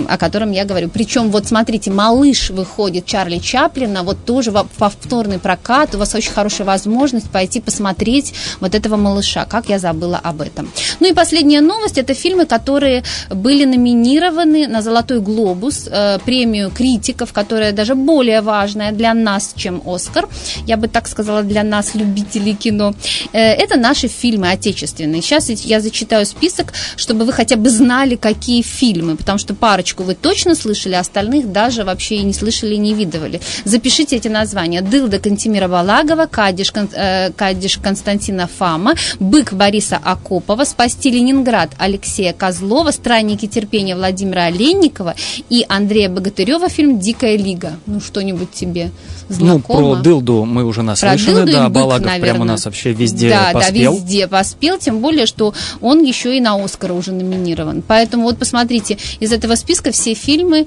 о 0.08 0.18
котором 0.18 0.52
я 0.52 0.64
говорю. 0.64 0.88
Причем, 0.88 1.30
вот 1.30 1.46
смотрите, 1.46 1.81
«Малыш» 1.90 2.50
вы 2.50 2.62
выходит 2.62 3.06
Чарли 3.06 3.38
Чаплина, 3.38 4.02
вот 4.02 4.24
тоже 4.24 4.52
повторный 4.78 5.38
прокат, 5.38 5.94
у 5.94 5.98
вас 5.98 6.14
очень 6.14 6.32
хорошая 6.32 6.66
возможность 6.66 7.30
пойти 7.30 7.60
посмотреть 7.60 8.34
вот 8.60 8.74
этого 8.74 8.96
малыша. 8.96 9.44
Как 9.44 9.68
я 9.68 9.78
забыла 9.78 10.20
об 10.22 10.40
этом. 10.40 10.70
Ну 11.00 11.08
и 11.08 11.12
последняя 11.12 11.60
новость, 11.60 11.98
это 11.98 12.14
фильмы, 12.14 12.46
которые 12.46 13.02
были 13.30 13.64
номинированы 13.64 14.68
на 14.68 14.82
«Золотой 14.82 15.20
глобус», 15.20 15.88
э, 15.90 16.18
премию 16.24 16.70
критиков, 16.70 17.32
которая 17.32 17.72
даже 17.72 17.94
более 17.94 18.40
важная 18.40 18.92
для 18.92 19.14
нас, 19.14 19.52
чем 19.56 19.82
«Оскар». 19.84 20.28
Я 20.66 20.76
бы 20.76 20.88
так 20.88 21.08
сказала, 21.08 21.42
для 21.42 21.62
нас, 21.64 21.94
любителей 21.94 22.54
кино. 22.54 22.94
Э, 23.32 23.38
это 23.38 23.76
наши 23.76 24.08
фильмы 24.08 24.50
отечественные. 24.50 25.22
Сейчас 25.22 25.50
я 25.50 25.80
зачитаю 25.80 26.26
список, 26.26 26.72
чтобы 26.96 27.24
вы 27.24 27.32
хотя 27.32 27.56
бы 27.56 27.70
знали, 27.70 28.16
какие 28.16 28.62
фильмы, 28.62 29.16
потому 29.16 29.38
что 29.38 29.54
парочку 29.54 30.04
вы 30.04 30.14
точно 30.14 30.54
слышали, 30.54 30.94
а 30.94 31.00
остальных 31.00 31.50
даже 31.52 31.71
вообще 31.80 32.16
и 32.16 32.22
не 32.22 32.32
слышали, 32.32 32.74
и 32.74 32.78
не 32.78 32.94
видывали. 32.94 33.40
Запишите 33.64 34.16
эти 34.16 34.28
названия. 34.28 34.82
Дылда 34.82 35.18
Кантимира 35.18 35.68
Балагова, 35.68 36.26
Кадиш, 36.26 36.72
э, 36.74 37.30
Кадиш 37.32 37.78
Константина 37.78 38.48
Фама, 38.58 38.94
Бык 39.18 39.52
Бориса 39.52 39.98
Акопова, 40.02 40.64
Спасти 40.64 41.10
Ленинград 41.10 41.70
Алексея 41.78 42.32
Козлова, 42.32 42.90
Странники 42.90 43.46
терпения 43.46 43.96
Владимира 43.96 44.44
Оленникова 44.44 45.14
и 45.48 45.64
Андрея 45.68 46.08
Богатырева 46.08 46.68
фильм 46.68 46.98
«Дикая 46.98 47.36
лига». 47.36 47.72
Ну, 47.86 48.00
что-нибудь 48.00 48.52
тебе 48.52 48.90
знакомо? 49.28 49.80
Ну, 49.80 49.94
про 49.94 50.02
Дылду 50.02 50.44
мы 50.44 50.64
уже 50.64 50.82
наслышаны, 50.82 51.46
да, 51.46 51.64
бык, 51.64 51.72
Балагов 51.72 52.06
наверное. 52.06 52.30
прямо 52.30 52.44
у 52.44 52.48
нас 52.48 52.64
вообще 52.64 52.92
везде 52.92 53.30
да, 53.30 53.50
поспел. 53.52 53.92
Да, 53.92 53.98
везде 53.98 54.28
поспел, 54.28 54.78
тем 54.78 54.98
более, 55.00 55.26
что 55.26 55.54
он 55.80 56.02
еще 56.02 56.36
и 56.36 56.40
на 56.40 56.62
Оскара 56.62 56.92
уже 56.92 57.12
номинирован. 57.12 57.82
Поэтому 57.86 58.24
вот 58.24 58.38
посмотрите, 58.38 58.98
из 59.20 59.32
этого 59.32 59.54
списка 59.54 59.92
все 59.92 60.14
фильмы 60.14 60.66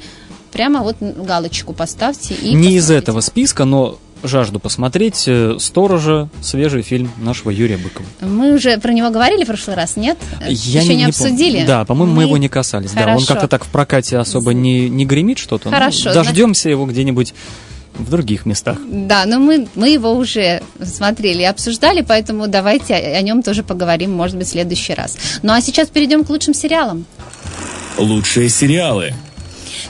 прямо 0.56 0.84
вот 0.84 0.96
галочку 1.02 1.74
поставьте 1.74 2.34
и 2.34 2.54
Не 2.54 2.54
посмотрите. 2.54 2.76
из 2.78 2.92
этого 2.92 3.20
списка, 3.20 3.66
но 3.66 4.00
жажду 4.24 4.58
посмотреть 4.58 5.26
э, 5.28 5.58
«Сторожа», 5.60 6.30
свежий 6.42 6.82
фильм 6.82 7.12
нашего 7.18 7.50
Юрия 7.50 7.76
Быкова. 7.76 8.06
Мы 8.22 8.56
уже 8.56 8.78
про 8.78 8.94
него 8.94 9.10
говорили 9.10 9.44
в 9.44 9.48
прошлый 9.48 9.76
раз, 9.76 9.98
нет? 9.98 10.18
Я 10.48 10.80
Еще 10.80 10.88
не, 10.88 10.96
не, 10.96 11.06
обсудили? 11.08 11.66
Да, 11.66 11.84
по-моему, 11.84 12.14
мы... 12.14 12.22
мы 12.22 12.24
его 12.24 12.38
не 12.38 12.48
касались. 12.48 12.92
Хорошо. 12.92 13.06
Да, 13.06 13.18
он 13.18 13.26
как-то 13.26 13.48
так 13.50 13.66
в 13.66 13.68
прокате 13.68 14.18
особо 14.18 14.54
не, 14.54 14.88
не 14.88 15.06
гремит 15.06 15.40
что-то. 15.40 15.70
Хорошо. 15.70 16.08
Ну, 16.10 16.14
дождемся 16.14 16.70
его 16.70 16.86
где-нибудь 16.86 17.34
в 17.94 18.10
других 18.10 18.46
местах. 18.46 18.78
Да, 18.88 19.26
но 19.26 19.40
мы, 19.40 19.68
мы 19.76 19.90
его 19.90 20.14
уже 20.14 20.64
смотрели 20.82 21.42
и 21.42 21.46
обсуждали, 21.46 22.00
поэтому 22.00 22.48
давайте 22.48 22.94
о, 22.96 23.18
о 23.18 23.22
нем 23.22 23.44
тоже 23.44 23.62
поговорим, 23.62 24.14
может 24.14 24.38
быть, 24.38 24.48
в 24.48 24.52
следующий 24.52 24.94
раз. 24.94 25.18
Ну 25.44 25.52
а 25.52 25.60
сейчас 25.60 25.90
перейдем 25.90 26.24
к 26.24 26.30
лучшим 26.30 26.54
сериалам. 26.54 27.06
Лучшие 27.98 28.48
сериалы. 28.48 29.14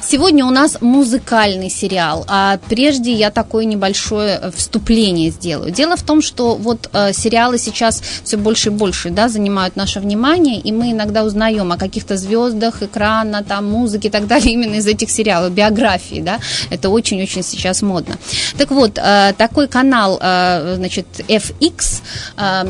Сегодня 0.01 0.45
у 0.45 0.51
нас 0.51 0.77
музыкальный 0.81 1.69
сериал, 1.69 2.25
а 2.27 2.59
прежде 2.69 3.13
я 3.13 3.31
такое 3.31 3.65
небольшое 3.65 4.39
э, 4.41 4.51
вступление 4.55 5.31
сделаю. 5.31 5.71
Дело 5.71 5.95
в 5.95 6.03
том, 6.03 6.21
что 6.21 6.55
вот 6.55 6.89
э, 6.93 7.13
сериалы 7.13 7.57
сейчас 7.57 8.01
все 8.23 8.37
больше 8.37 8.69
и 8.69 8.71
больше 8.71 9.09
да, 9.09 9.29
занимают 9.29 9.75
наше 9.75 9.99
внимание, 9.99 10.59
и 10.59 10.71
мы 10.71 10.91
иногда 10.91 11.23
узнаем 11.23 11.71
о 11.71 11.77
каких-то 11.77 12.17
звездах 12.17 12.83
экрана, 12.83 13.43
там, 13.43 13.69
музыки 13.69 14.07
и 14.07 14.09
так 14.09 14.27
далее 14.27 14.53
именно 14.53 14.75
из 14.75 14.87
этих 14.87 15.09
сериалов, 15.09 15.53
биографии, 15.53 16.21
да, 16.21 16.39
это 16.69 16.89
очень-очень 16.89 17.43
сейчас 17.43 17.81
модно. 17.81 18.17
Так 18.57 18.71
вот, 18.71 18.97
э, 18.97 19.33
такой 19.37 19.67
канал, 19.67 20.19
э, 20.21 20.75
значит, 20.77 21.07
FX 21.27 22.01
э, 22.37 22.63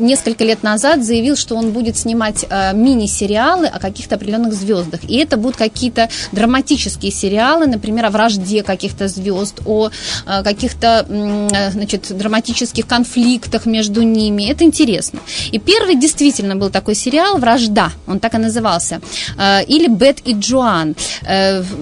несколько 0.00 0.44
лет 0.44 0.62
назад 0.62 1.04
заявил, 1.04 1.36
что 1.36 1.56
он 1.56 1.70
будет 1.70 1.96
снимать 1.96 2.44
э, 2.48 2.74
мини-сериалы 2.74 3.66
о 3.66 3.78
каких-то 3.78 4.16
определенных 4.16 4.54
звездах, 4.54 5.00
и 5.04 5.16
это 5.18 5.36
будут 5.36 5.56
какие-то 5.56 6.08
драматические 6.38 7.10
сериалы, 7.10 7.66
например, 7.66 8.06
о 8.06 8.10
вражде 8.10 8.62
каких-то 8.62 9.08
звезд, 9.08 9.60
о 9.66 9.90
э, 10.26 10.42
каких-то 10.44 11.04
э, 11.08 11.70
значит, 11.72 12.16
драматических 12.16 12.86
конфликтах 12.86 13.66
между 13.66 14.02
ними. 14.02 14.44
Это 14.44 14.62
интересно. 14.62 15.18
И 15.50 15.58
первый 15.58 15.96
действительно 15.96 16.54
был 16.54 16.70
такой 16.70 16.94
сериал 16.94 17.38
«Вражда», 17.38 17.90
он 18.06 18.20
так 18.20 18.34
и 18.34 18.38
назывался, 18.38 19.00
э, 19.36 19.64
или 19.64 19.88
«Бет 19.88 20.18
и 20.24 20.34
Джоан». 20.34 20.94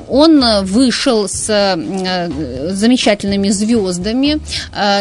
Он 0.09 0.65
вышел 0.65 1.29
с 1.29 1.47
замечательными 2.71 3.51
звездами. 3.51 4.41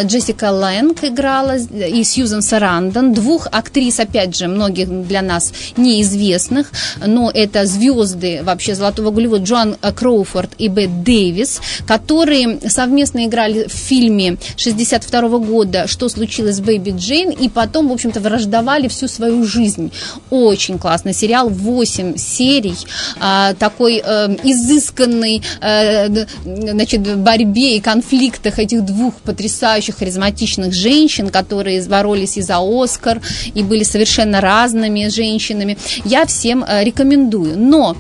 Джессика 0.04 0.52
Лэнг 0.52 1.04
играла 1.04 1.56
и 1.58 2.04
Сьюзан 2.04 2.42
Сарандон. 2.42 3.14
Двух 3.14 3.48
актрис, 3.52 4.00
опять 4.00 4.36
же, 4.36 4.48
многих 4.48 4.90
для 5.08 5.22
нас 5.22 5.54
неизвестных, 5.78 6.72
но 7.06 7.32
это 7.34 7.66
звезды 7.66 8.42
вообще 8.44 8.76
«Золотого 8.76 9.12
Голливуда» 9.12 9.45
Джоан 9.46 9.78
Кроуфорд 9.96 10.52
и 10.58 10.68
Бет 10.68 11.04
Дэвис, 11.04 11.62
которые 11.88 12.60
совместно 12.68 13.26
играли 13.26 13.68
в 13.68 13.72
фильме 13.72 14.38
62 14.58 15.38
года 15.40 15.88
«Что 15.88 16.10
случилось 16.10 16.56
с 16.56 16.60
Бэйби 16.60 16.96
Джейн», 16.98 17.30
и 17.30 17.48
потом, 17.50 17.90
в 17.90 17.94
общем-то, 17.94 18.20
враждовали 18.20 18.88
всю 18.88 19.08
свою 19.08 19.46
жизнь. 19.46 19.92
Очень 20.30 20.80
классный 20.80 21.14
сериал, 21.14 21.50
8 21.50 22.18
серий, 22.18 22.76
а, 23.20 23.54
такой 23.54 24.02
э, 24.04 24.36
изысканный 24.44 25.42
э, 25.62 26.26
значит, 26.44 27.18
борьбе 27.18 27.78
и 27.78 27.80
конфликтах 27.80 28.60
этих 28.60 28.84
двух 28.84 29.14
потрясающих 29.16 29.98
харизматичных 29.98 30.74
женщин, 30.74 31.30
которые 31.30 31.82
боролись 31.84 32.38
и 32.38 32.42
за 32.42 32.58
Оскар, 32.60 33.22
и 33.54 33.64
были 33.64 33.84
совершенно 33.84 34.42
разными 34.42 35.08
женщинами. 35.10 35.78
Я 36.04 36.26
всем 36.26 36.64
э, 36.64 36.84
рекомендую. 36.84 37.58
Но 37.58 37.96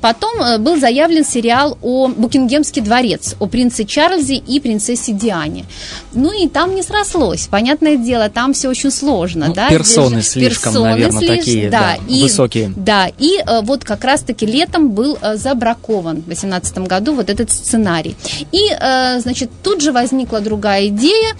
потом 0.00 0.42
э, 0.42 0.58
был 0.70 0.80
заявлен 0.80 1.24
сериал 1.24 1.76
о 1.82 2.06
Букингемский 2.08 2.80
дворец, 2.80 3.34
о 3.40 3.46
принце 3.46 3.84
Чарльзе 3.84 4.36
и 4.36 4.60
принцессе 4.60 5.12
Диане. 5.12 5.64
Ну 6.12 6.32
и 6.32 6.48
там 6.48 6.76
не 6.76 6.82
срослось. 6.82 7.48
Понятное 7.50 7.96
дело, 7.96 8.28
там 8.28 8.52
все 8.52 8.68
очень 8.68 8.92
сложно. 8.92 9.48
Ну, 9.48 9.54
да? 9.54 9.68
Персоны 9.68 10.22
слишком, 10.22 10.72
персоны 10.72 10.90
наверное, 10.90 11.18
слишком, 11.18 11.38
такие 11.38 11.70
да, 11.70 11.80
да, 11.80 12.14
и, 12.14 12.22
высокие. 12.22 12.72
Да, 12.76 13.08
и 13.18 13.38
э, 13.38 13.62
вот 13.62 13.84
как 13.84 14.04
раз-таки 14.04 14.46
летом 14.46 14.90
был 14.90 15.18
э, 15.20 15.36
забракован 15.36 16.18
в 16.18 16.26
2018 16.26 16.78
году 16.78 17.14
вот 17.14 17.30
этот 17.30 17.50
сценарий. 17.50 18.14
И, 18.52 18.68
э, 18.70 19.18
значит, 19.20 19.50
тут 19.64 19.80
же 19.80 19.90
возникла 19.90 20.40
другая 20.40 20.86
идея, 20.86 21.34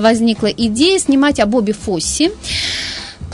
возникла 0.00 0.46
идея 0.46 0.98
снимать 0.98 1.40
о 1.40 1.46
Бобби 1.46 1.72
Фосси. 1.72 2.30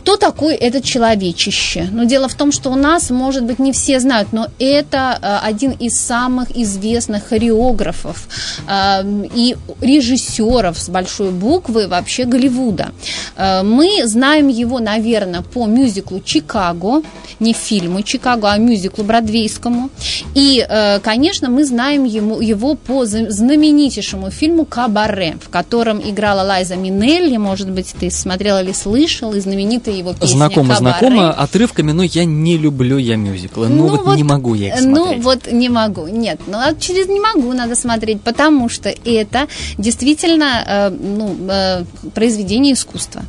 Кто 0.03 0.17
такой 0.17 0.57
этот 0.57 0.83
человечище? 0.83 1.89
Ну, 1.93 2.05
дело 2.05 2.27
в 2.27 2.35
том, 2.35 2.51
что 2.51 2.71
у 2.71 2.75
нас, 2.75 3.11
может 3.11 3.45
быть, 3.45 3.61
не 3.61 3.71
все 3.71 4.01
знают, 4.01 4.33
но 4.33 4.49
это 4.59 5.17
э, 5.23 5.47
один 5.47 5.71
из 5.71 5.97
самых 5.97 6.51
известных 6.57 7.29
хореографов 7.29 8.27
э, 8.67 9.05
и 9.33 9.57
режиссеров 9.81 10.77
с 10.77 10.89
большой 10.89 11.31
буквы 11.31 11.87
вообще 11.87 12.25
Голливуда. 12.25 12.91
Э, 13.37 13.63
мы 13.63 14.05
знаем 14.05 14.49
его, 14.49 14.81
наверное, 14.81 15.43
по 15.43 15.67
мюзиклу 15.67 16.19
«Чикаго», 16.19 17.03
не 17.39 17.53
фильму 17.53 18.03
«Чикаго», 18.03 18.51
а 18.51 18.59
мюзиклу 18.59 19.05
бродвейскому. 19.05 19.89
И, 20.35 20.67
конечно, 21.03 21.49
мы 21.49 21.65
знаем 21.65 22.05
ему, 22.05 22.41
его 22.41 22.75
по 22.75 23.05
знаменитейшему 23.05 24.31
фильму 24.31 24.65
«Кабаре», 24.65 25.37
в 25.41 25.49
котором 25.49 26.01
играла 26.01 26.43
Лайза 26.43 26.75
Минелли, 26.75 27.37
может 27.37 27.71
быть, 27.71 27.95
ты 28.01 28.11
смотрела 28.11 28.63
или 28.63 28.73
слышал, 28.73 29.33
и 29.35 29.41
знаменитый 29.41 29.92
его 29.99 30.13
песня 30.13 30.37
Знакомо, 30.37 30.75
знакомо, 30.75 31.31
отрывками, 31.31 31.93
но 31.93 32.03
я 32.03 32.25
не 32.25 32.57
люблю 32.57 32.99
я 32.99 33.17
мюзиклы. 33.17 33.69
Ну, 33.69 33.77
ну 33.77 33.89
вот, 33.89 34.05
вот 34.05 34.17
не 34.17 34.25
могу 34.25 34.55
я 34.55 34.69
их 34.69 34.75
ну 34.83 34.97
смотреть. 34.97 35.19
Ну 35.19 35.23
вот 35.23 35.53
не 35.53 35.69
могу, 35.69 36.07
нет. 36.07 36.41
Ну 36.47 36.59
а 36.59 36.75
через 36.75 37.09
не 37.09 37.21
могу 37.21 37.53
надо 37.53 37.75
смотреть, 37.75 38.21
потому 38.23 38.69
что 38.69 38.89
это 39.05 39.49
действительно 39.79 40.65
э, 40.67 40.91
ну, 40.91 41.37
э, 41.49 41.85
произведение 42.15 42.75
искусства. 42.75 43.23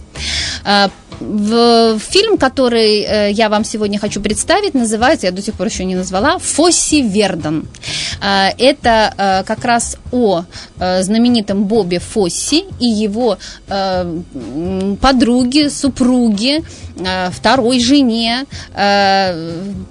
В 1.24 2.00
фильм, 2.00 2.38
который 2.38 3.02
э, 3.02 3.32
я 3.32 3.48
вам 3.48 3.64
сегодня 3.64 3.98
хочу 3.98 4.22
представить, 4.22 4.74
называется, 4.74 5.28
я 5.28 5.32
до 5.32 5.42
сих 5.42 5.54
пор 5.54 5.68
еще 5.68 5.86
не 5.86 5.96
назвала, 5.96 6.38
«Фосси 6.38 7.02
Вердон». 7.02 7.66
Э, 8.22 8.50
это 8.58 9.14
э, 9.18 9.44
как 9.46 9.64
раз 9.64 9.98
о 10.12 10.44
знаменитом 11.02 11.64
Бобе 11.64 12.00
Фосси 12.00 12.66
и 12.80 12.86
его 12.86 13.38
подруге, 15.02 15.70
супруге, 15.70 16.64
второй 17.32 17.80
жене 17.80 18.46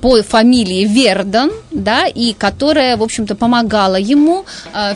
по 0.00 0.22
фамилии 0.22 0.84
Вердон, 0.84 1.50
да, 1.70 2.06
и 2.06 2.32
которая, 2.32 2.96
в 2.96 3.02
общем-то, 3.02 3.34
помогала 3.34 3.96
ему 3.96 4.44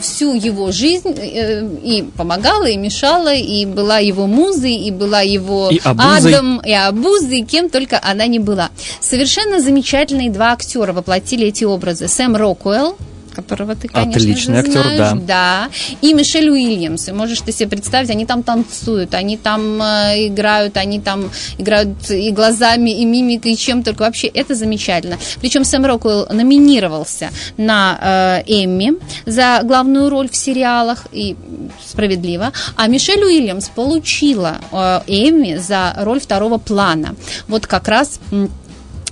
всю 0.00 0.34
его 0.34 0.72
жизнь, 0.72 1.14
и 1.18 2.08
помогала, 2.16 2.66
и 2.66 2.76
мешала, 2.76 3.34
и 3.34 3.66
была 3.66 3.98
его 3.98 4.26
музой, 4.26 4.74
и 4.74 4.90
была 4.90 5.20
его 5.20 5.70
и 5.70 5.80
адом, 5.84 6.60
и 6.60 6.72
обузой, 6.72 7.40
и 7.40 7.44
кем 7.44 7.70
только 7.70 8.00
она 8.02 8.26
не 8.26 8.38
была. 8.38 8.70
Совершенно 9.00 9.60
замечательные 9.60 10.30
два 10.30 10.52
актера 10.52 10.92
воплотили 10.92 11.46
эти 11.48 11.64
образы. 11.64 12.08
Сэм 12.08 12.36
Рокуэлл, 12.36 12.96
которого 13.36 13.74
ты, 13.76 13.88
конечно 13.88 14.10
Отличный 14.20 14.54
же, 14.54 14.60
актер, 14.60 14.82
знаешь. 14.82 14.98
да. 14.98 15.14
Да. 15.14 15.68
И 16.00 16.14
Мишель 16.14 16.48
Уильямс. 16.50 17.08
И 17.08 17.12
можешь 17.12 17.40
ты 17.40 17.52
себе 17.52 17.68
представить, 17.68 18.10
они 18.10 18.26
там 18.26 18.42
танцуют, 18.42 19.14
они 19.14 19.36
там 19.36 19.80
э, 19.82 20.26
играют, 20.28 20.76
они 20.76 21.00
там 21.00 21.30
играют 21.58 22.10
и 22.10 22.30
глазами, 22.32 22.90
и 22.90 23.04
мимикой, 23.04 23.52
и 23.52 23.56
чем 23.56 23.82
только. 23.82 24.02
Вообще, 24.02 24.26
это 24.28 24.54
замечательно. 24.54 25.18
Причем 25.40 25.64
Сэм 25.64 25.84
Роквелл 25.84 26.26
номинировался 26.30 27.30
на 27.56 27.98
э, 28.46 28.64
Эмми 28.64 28.94
за 29.26 29.60
главную 29.62 30.08
роль 30.10 30.28
в 30.28 30.36
сериалах, 30.36 31.06
и 31.12 31.36
справедливо. 31.84 32.52
А 32.76 32.86
Мишель 32.88 33.22
Уильямс 33.22 33.68
получила 33.68 34.56
э, 34.72 35.00
Эмми 35.06 35.56
за 35.56 35.94
роль 35.98 36.20
второго 36.20 36.58
плана. 36.58 37.14
Вот 37.48 37.66
как 37.66 37.88
раз 37.88 38.20
м, 38.32 38.50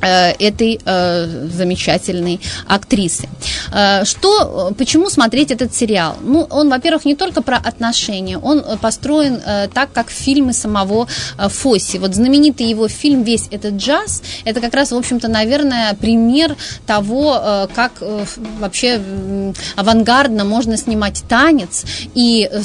этой 0.07 0.81
э, 0.85 1.49
замечательной 1.53 2.41
актрисы. 2.67 3.29
Э, 3.73 4.05
что, 4.05 4.71
э, 4.71 4.75
почему 4.75 5.11
смотреть 5.11 5.51
этот 5.51 5.75
сериал? 5.75 6.17
Ну, 6.23 6.47
он, 6.51 6.69
во-первых, 6.69 7.05
не 7.05 7.17
только 7.17 7.43
про 7.43 7.57
отношения, 7.57 8.39
он 8.39 8.59
э, 8.59 8.77
построен 8.77 9.41
э, 9.45 9.69
так, 9.73 9.93
как 9.93 10.11
фильмы 10.11 10.53
самого 10.53 11.07
э, 11.39 11.49
Фосси. 11.49 11.99
Вот 11.99 12.15
знаменитый 12.15 12.67
его 12.67 12.89
фильм 12.89 13.23
«Весь 13.23 13.49
этот 13.51 13.75
джаз» 13.75 14.23
это 14.45 14.61
как 14.61 14.75
раз, 14.75 14.93
в 14.93 14.97
общем-то, 14.97 15.29
наверное, 15.29 15.95
пример 15.95 16.57
того, 16.87 17.39
э, 17.41 17.69
как 17.75 17.93
э, 18.01 18.25
вообще 18.61 18.97
м, 18.97 19.55
авангардно 19.77 20.45
можно 20.45 20.77
снимать 20.77 21.23
танец 21.29 21.85
и 22.15 22.49
э, 22.51 22.63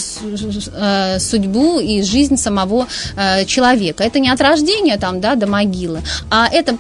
э, 0.73 1.19
судьбу 1.19 1.79
и 1.79 2.01
жизнь 2.03 2.37
самого 2.37 2.87
э, 3.15 3.45
человека. 3.45 4.03
Это 4.03 4.19
не 4.19 4.29
от 4.29 4.41
рождения 4.41 4.97
там, 4.97 5.21
да, 5.21 5.35
до 5.35 5.47
могилы, 5.47 6.01
а 6.29 6.47
это 6.51 6.75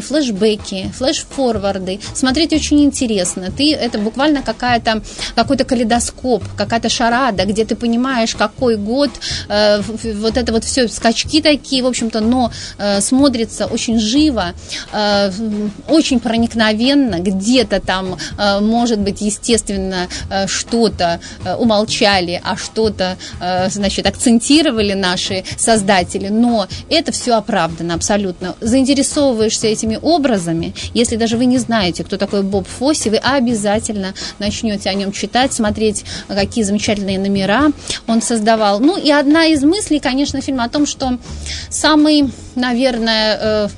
постоянные 0.00 0.02
флешбеки, 0.02 0.92
флеш-форварды. 0.96 2.00
Смотреть 2.14 2.52
очень 2.52 2.82
интересно. 2.84 3.50
Ты, 3.50 3.74
это 3.74 3.98
буквально 3.98 4.42
какая-то, 4.42 5.02
какой-то 5.34 5.64
калейдоскоп, 5.64 6.42
какая-то 6.56 6.88
шарада, 6.88 7.44
где 7.44 7.64
ты 7.64 7.76
понимаешь, 7.76 8.34
какой 8.34 8.76
год, 8.76 9.10
э, 9.48 9.80
вот 10.16 10.36
это 10.36 10.52
вот 10.52 10.64
все, 10.64 10.88
скачки 10.88 11.40
такие, 11.40 11.82
в 11.82 11.86
общем-то, 11.86 12.20
но 12.20 12.50
э, 12.78 13.00
смотрится 13.00 13.66
очень 13.66 13.98
живо, 13.98 14.54
э, 14.92 15.30
очень 15.88 16.20
проникновенно, 16.20 17.20
где-то 17.20 17.80
там, 17.80 18.16
э, 18.38 18.60
может 18.60 18.98
быть, 18.98 19.20
естественно, 19.20 20.08
э, 20.30 20.46
что-то 20.46 21.20
э, 21.44 21.54
умолчали, 21.54 22.40
а 22.44 22.56
что-то, 22.56 23.16
э, 23.40 23.70
значит, 23.70 24.06
акцентировали 24.06 24.94
наши 24.94 25.44
создатели, 25.56 26.28
но 26.28 26.66
это 26.88 27.12
все 27.12 27.34
оправдано 27.34 27.94
абсолютно. 27.94 28.54
Заинтересовываешься 28.60 29.68
этими 29.90 29.98
образами, 30.02 30.74
если 30.94 31.16
даже 31.16 31.36
вы 31.36 31.46
не 31.46 31.58
знаете, 31.58 32.04
кто 32.04 32.16
такой 32.16 32.42
Боб 32.42 32.66
Фосси, 32.66 33.08
вы 33.08 33.16
обязательно 33.16 34.14
начнете 34.38 34.90
о 34.90 34.94
нем 34.94 35.12
читать, 35.12 35.52
смотреть, 35.52 36.04
какие 36.28 36.64
замечательные 36.64 37.18
номера 37.18 37.72
он 38.06 38.22
создавал. 38.22 38.80
Ну 38.80 38.96
и 38.96 39.10
одна 39.10 39.46
из 39.46 39.62
мыслей, 39.62 40.00
конечно, 40.00 40.40
фильма 40.40 40.64
о 40.64 40.68
том, 40.68 40.86
что 40.86 41.18
самый, 41.68 42.30
наверное, 42.54 43.38
э, 43.40 43.68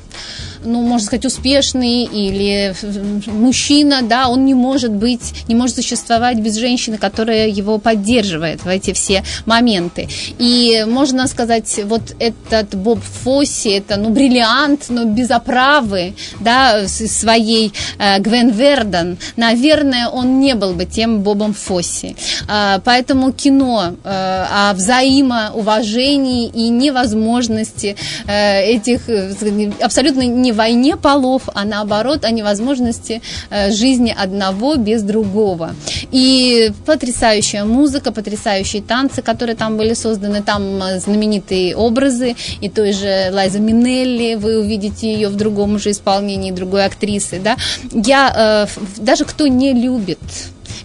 ну, 0.64 0.82
можно 0.82 1.06
сказать, 1.06 1.24
успешный 1.24 2.04
или 2.04 2.74
э, 2.80 3.30
мужчина, 3.30 4.02
да, 4.02 4.28
он 4.28 4.44
не 4.44 4.54
может 4.54 4.92
быть, 4.92 5.44
не 5.48 5.54
может 5.54 5.76
существовать 5.76 6.38
без 6.38 6.56
женщины, 6.56 6.98
которая 6.98 7.48
его 7.48 7.78
поддерживает 7.78 8.64
в 8.64 8.68
эти 8.68 8.92
все 8.92 9.24
моменты. 9.46 10.08
И 10.38 10.84
можно 10.88 11.26
сказать, 11.26 11.80
вот 11.84 12.02
этот 12.18 12.74
Боб 12.74 13.00
Фосси, 13.24 13.68
это, 13.68 13.96
ну, 13.96 14.10
бриллиант, 14.10 14.86
но 14.88 15.04
без 15.04 15.30
оправы, 15.30 16.14
да, 16.40 16.86
своей 16.86 17.72
э, 17.98 18.18
Гвен 18.20 18.50
Верден, 18.50 19.18
наверное, 19.36 20.08
он 20.08 20.40
не 20.40 20.54
был 20.54 20.74
бы 20.74 20.84
тем 20.84 21.22
Бобом 21.22 21.54
Фосси. 21.54 22.16
А, 22.48 22.80
Поэтому 22.84 23.32
кино 23.32 23.94
э, 24.04 24.44
о 24.50 24.74
взаимоуважении 24.74 26.48
и 26.48 26.68
невозможности 26.68 27.96
э, 28.26 28.64
этих 28.64 29.08
э, 29.08 29.72
абсолютно 29.80 30.22
не 30.22 30.51
войне 30.52 30.96
полов, 30.96 31.42
а 31.54 31.64
наоборот 31.64 32.24
о 32.24 32.30
невозможности 32.30 33.22
э, 33.50 33.72
жизни 33.72 34.14
одного 34.16 34.76
без 34.76 35.02
другого. 35.02 35.74
И 36.10 36.72
потрясающая 36.86 37.64
музыка, 37.64 38.12
потрясающие 38.12 38.82
танцы, 38.82 39.22
которые 39.22 39.56
там 39.56 39.76
были 39.76 39.94
созданы, 39.94 40.42
там 40.42 40.82
э, 40.82 41.00
знаменитые 41.00 41.76
образы 41.76 42.36
и 42.60 42.68
той 42.68 42.92
же 42.92 43.30
Лайза 43.32 43.58
Минелли, 43.58 44.34
вы 44.34 44.58
увидите 44.58 45.12
ее 45.12 45.28
в 45.28 45.36
другом 45.36 45.74
уже 45.74 45.90
исполнении 45.90 46.50
другой 46.50 46.84
актрисы, 46.84 47.40
да. 47.40 47.56
Я 47.92 48.66
э, 48.68 48.80
даже 48.98 49.24
кто 49.24 49.46
не 49.46 49.72
любит 49.72 50.18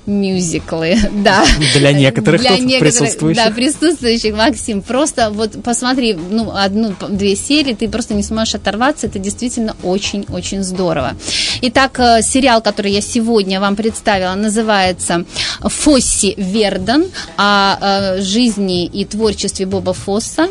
мюзиклы, 0.05 0.97
да. 1.23 1.45
Для 1.73 1.91
некоторых 1.91 2.41
Для 2.41 2.57
некоторых, 2.57 2.79
присутствующих. 2.79 3.43
Да, 3.43 3.51
присутствующих, 3.51 4.35
Максим. 4.35 4.81
Просто 4.81 5.29
вот 5.29 5.61
посмотри, 5.63 6.13
ну, 6.13 6.51
одну-две 6.55 7.35
серии, 7.35 7.73
ты 7.73 7.87
просто 7.89 8.13
не 8.13 8.23
сможешь 8.23 8.55
оторваться. 8.55 9.07
Это 9.07 9.19
действительно 9.19 9.75
очень-очень 9.83 10.63
здорово. 10.63 11.15
Итак, 11.61 11.99
э, 11.99 12.21
сериал, 12.21 12.61
который 12.61 12.91
я 12.91 13.01
сегодня 13.01 13.59
вам 13.59 13.75
представила, 13.75 14.35
называется 14.35 15.25
«Фосси 15.61 16.35
Верден» 16.37 17.05
о 17.37 17.77
э, 18.17 18.21
жизни 18.21 18.85
и 18.85 19.05
творчестве 19.05 19.65
Боба 19.65 19.93
Фосса 19.93 20.47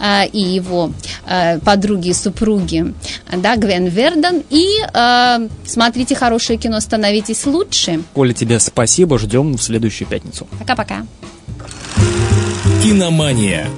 э, 0.00 0.26
и 0.32 0.40
его 0.40 0.92
подруги 1.64 2.08
и 2.08 2.14
супруги, 2.14 2.94
да, 3.30 3.56
Гвен 3.56 3.86
Верден. 3.86 4.42
И 4.50 4.66
смотрите 5.66 6.14
хорошее 6.14 6.58
кино, 6.58 6.80
становитесь 6.80 7.46
лучше. 7.46 8.02
Коля, 8.14 8.32
тебе 8.32 8.58
спасибо, 8.88 9.18
ждем 9.18 9.52
в 9.52 9.62
следующую 9.62 10.08
пятницу. 10.08 10.46
Пока-пока. 10.58 11.06
Киномания. 12.82 13.68